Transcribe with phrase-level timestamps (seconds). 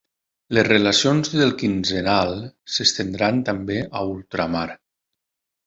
[0.57, 2.33] Les relacions del quinzenal
[2.77, 4.67] s'estendran també a ultramar: